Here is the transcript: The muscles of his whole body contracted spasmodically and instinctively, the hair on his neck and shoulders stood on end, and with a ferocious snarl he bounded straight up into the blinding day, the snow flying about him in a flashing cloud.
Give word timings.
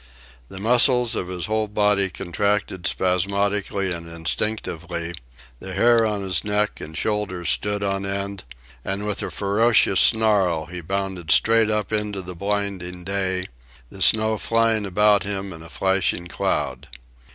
The 0.49 0.59
muscles 0.59 1.13
of 1.13 1.27
his 1.27 1.45
whole 1.45 1.67
body 1.67 2.09
contracted 2.09 2.87
spasmodically 2.87 3.91
and 3.93 4.11
instinctively, 4.11 5.13
the 5.59 5.75
hair 5.75 6.07
on 6.07 6.21
his 6.23 6.43
neck 6.43 6.81
and 6.81 6.97
shoulders 6.97 7.51
stood 7.51 7.83
on 7.83 8.03
end, 8.03 8.43
and 8.83 9.05
with 9.05 9.21
a 9.21 9.29
ferocious 9.29 9.99
snarl 9.99 10.65
he 10.65 10.81
bounded 10.81 11.29
straight 11.29 11.69
up 11.69 11.93
into 11.93 12.23
the 12.23 12.33
blinding 12.33 13.03
day, 13.03 13.45
the 13.91 14.01
snow 14.01 14.39
flying 14.39 14.87
about 14.87 15.21
him 15.21 15.53
in 15.53 15.61
a 15.61 15.69
flashing 15.69 16.25
cloud. 16.25 16.87